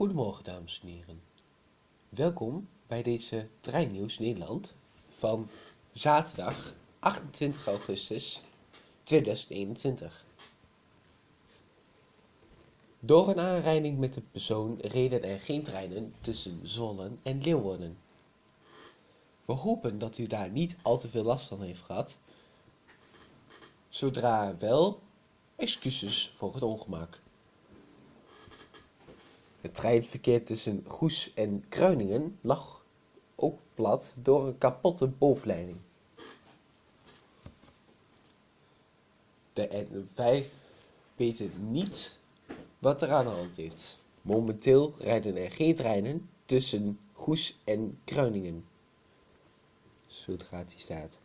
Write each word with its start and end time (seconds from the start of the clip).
Goedemorgen 0.00 0.44
dames 0.44 0.80
en 0.82 0.88
heren. 0.88 1.22
Welkom 2.08 2.68
bij 2.86 3.02
deze 3.02 3.48
Treinnieuws 3.60 4.18
Nederland 4.18 4.74
van 4.94 5.48
zaterdag 5.92 6.74
28 6.98 7.66
augustus 7.66 8.40
2021. 9.02 10.24
Door 13.00 13.28
een 13.28 13.40
aanrijding 13.40 13.98
met 13.98 14.16
een 14.16 14.30
persoon 14.30 14.78
reden 14.80 15.22
er 15.22 15.40
geen 15.40 15.62
treinen 15.62 16.14
tussen 16.20 16.60
Zwolle 16.62 17.10
en 17.22 17.42
Leeuwarden. 17.42 17.98
We 19.44 19.52
hopen 19.52 19.98
dat 19.98 20.18
u 20.18 20.26
daar 20.26 20.50
niet 20.50 20.76
al 20.82 20.98
te 20.98 21.08
veel 21.08 21.24
last 21.24 21.48
van 21.48 21.62
heeft 21.62 21.82
gehad. 21.82 22.18
Zodra 23.88 24.56
wel, 24.56 25.00
excuses 25.56 26.32
voor 26.36 26.54
het 26.54 26.62
ongemak. 26.62 27.20
Het 29.60 29.74
treinverkeer 29.74 30.44
tussen 30.44 30.84
Goes 30.86 31.34
en 31.34 31.64
Kruiningen 31.68 32.38
lag 32.40 32.84
ook 33.34 33.58
plat 33.74 34.16
door 34.20 34.46
een 34.46 34.58
kapotte 34.58 35.06
bovenleiding. 35.08 35.78
De, 39.52 40.46
weten 41.16 41.70
niet 41.70 42.18
wat 42.78 43.02
er 43.02 43.10
aan 43.10 43.24
de 43.24 43.30
hand 43.30 43.58
is. 43.58 43.98
Momenteel 44.22 44.94
rijden 44.98 45.36
er 45.36 45.50
geen 45.50 45.74
treinen 45.74 46.28
tussen 46.44 46.98
Goes 47.12 47.58
en 47.64 47.98
Kruiningen. 48.04 48.64
Zodra 50.06 50.64
die 50.64 50.78
staat. 50.78 51.18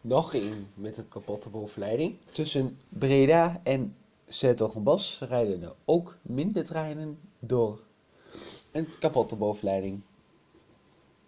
Nog 0.00 0.34
één 0.34 0.66
met 0.74 0.96
een 0.96 1.08
kapotte 1.08 1.50
bovenleiding. 1.50 2.16
Tussen 2.32 2.78
Breda 2.88 3.60
en 3.64 3.96
Zertogenbos 4.28 5.18
rijden 5.20 5.62
er 5.62 5.74
ook 5.84 6.16
minder 6.22 6.64
treinen 6.64 7.20
door 7.38 7.80
een 8.72 8.88
kapotte 9.00 9.36
bovenleiding. 9.36 10.00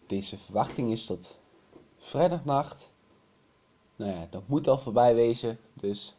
Deze 0.07 0.39
verwachting 0.39 0.91
is 0.91 1.07
tot 1.07 1.39
vrijdagnacht. 1.99 2.91
Nou 3.97 4.11
ja, 4.11 4.27
dat 4.31 4.49
moet 4.49 4.69
al 4.69 4.79
voorbij 4.79 5.15
wezen, 5.15 5.59
dus 5.75 6.17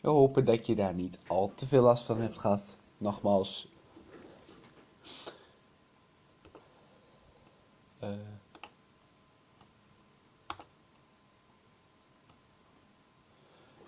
we 0.00 0.08
hopen 0.08 0.44
dat 0.44 0.66
je 0.66 0.74
daar 0.74 0.94
niet 0.94 1.18
al 1.26 1.52
te 1.54 1.66
veel 1.66 1.82
last 1.82 2.04
van 2.04 2.20
hebt 2.20 2.38
gehad. 2.38 2.78
Nogmaals, 2.98 3.68
Uh, 8.08 8.14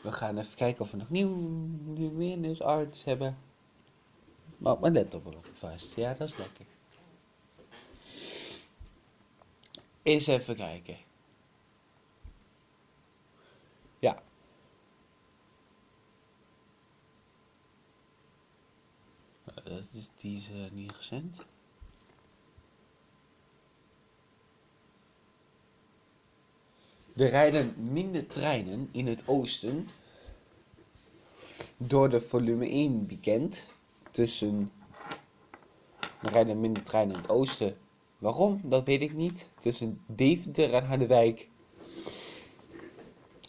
we 0.00 0.12
gaan 0.12 0.38
even 0.38 0.56
kijken 0.56 0.84
of 0.84 0.90
we 0.90 0.96
nog 0.96 1.10
nieuw, 1.10 1.36
nieuw 1.84 2.36
nieuwsarts 2.36 3.04
hebben. 3.04 3.38
Maar 4.58 4.78
mijn 4.78 4.92
laptop 4.92 5.26
erop 5.26 5.46
vast. 5.52 5.94
Ja, 5.94 6.14
dat 6.14 6.28
is 6.28 6.36
lekker. 6.36 6.66
Eens 10.02 10.26
even 10.26 10.56
kijken. 10.56 10.98
Ja. 13.98 14.22
Dat 19.44 19.82
is, 19.92 20.10
die 20.14 20.36
is 20.36 20.50
uh, 20.50 20.70
niet 20.70 20.92
gezend. 20.92 21.44
Er 27.20 27.28
rijden 27.28 27.74
minder 27.92 28.26
treinen 28.26 28.88
in 28.92 29.06
het 29.06 29.22
oosten 29.26 29.88
door 31.76 32.08
de 32.08 32.20
volume 32.20 32.68
1 32.68 33.06
weekend 33.06 33.72
tussen. 34.10 34.72
Er 36.22 36.32
rijden 36.32 36.60
minder 36.60 36.82
treinen 36.82 37.14
in 37.14 37.20
het 37.20 37.30
oosten. 37.30 37.76
Waarom? 38.18 38.60
Dat 38.64 38.84
weet 38.84 39.00
ik 39.00 39.14
niet. 39.14 39.50
Tussen 39.58 40.00
Deventer 40.06 40.74
en 40.74 40.84
Harderwijk. 40.84 41.48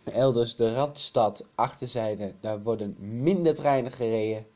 Elders 0.04 0.56
de 0.56 0.74
Radstad, 0.74 1.46
achterzijde, 1.56 2.34
daar 2.40 2.64
worden 2.64 2.96
minder 3.00 3.54
treinen 3.54 3.92
gereden. 3.92 4.48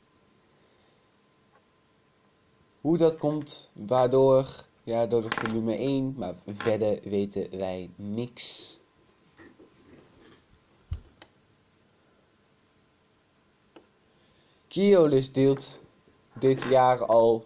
Hoe 2.81 2.97
dat 2.97 3.17
komt, 3.17 3.69
waardoor, 3.73 4.65
ja, 4.83 5.05
door 5.05 5.21
de 5.21 5.35
volume 5.35 5.75
1, 5.75 6.13
maar 6.17 6.35
verder 6.45 6.99
weten 7.03 7.57
wij 7.57 7.89
niks. 7.95 8.77
Keolis 14.75 15.31
deelt 15.31 15.67
dit 16.33 16.63
jaar 16.63 17.05
al 17.05 17.45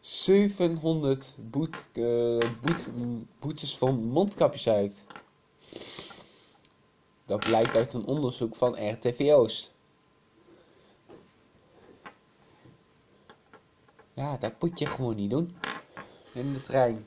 700 0.00 1.34
boet, 1.38 1.88
uh, 1.92 2.38
boet, 2.62 2.86
boetes 3.38 3.78
van 3.78 4.04
mondkapjes 4.04 4.68
uit. 4.68 5.06
Dat 7.24 7.44
blijkt 7.44 7.74
uit 7.74 7.94
een 7.94 8.06
onderzoek 8.06 8.56
van 8.56 8.90
RTV 8.92 9.30
Oost. 9.34 9.72
Ja, 14.14 14.36
dat 14.36 14.52
moet 14.60 14.78
je 14.78 14.86
gewoon 14.86 15.16
niet 15.16 15.30
doen. 15.30 15.56
In 16.32 16.52
de 16.52 16.62
trein. 16.62 17.06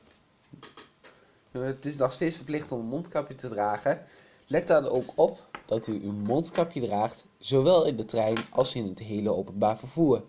Het 1.51 1.85
is 1.85 1.97
nog 1.97 2.11
steeds 2.11 2.35
verplicht 2.35 2.71
om 2.71 2.79
een 2.79 2.85
mondkapje 2.85 3.35
te 3.35 3.49
dragen. 3.49 4.05
Let 4.47 4.67
dan 4.67 4.87
ook 4.87 5.11
op 5.15 5.47
dat 5.67 5.87
u 5.87 6.01
uw 6.03 6.11
mondkapje 6.11 6.81
draagt, 6.81 7.25
zowel 7.37 7.85
in 7.85 7.95
de 7.95 8.05
trein 8.05 8.37
als 8.49 8.75
in 8.75 8.87
het 8.87 8.99
hele 8.99 9.33
openbaar 9.33 9.77
vervoer. 9.77 10.23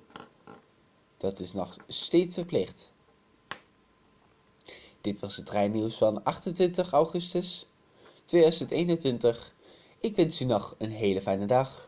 Dat 1.16 1.40
is 1.40 1.52
nog 1.52 1.76
steeds 1.86 2.34
verplicht. 2.34 2.92
Dit 5.00 5.20
was 5.20 5.36
het 5.36 5.46
treinnieuws 5.46 5.96
van 5.96 6.24
28 6.24 6.90
augustus 6.90 7.66
2021. 8.24 9.54
Ik 10.00 10.16
wens 10.16 10.40
u 10.40 10.44
nog 10.44 10.74
een 10.78 10.90
hele 10.90 11.22
fijne 11.22 11.46
dag. 11.46 11.87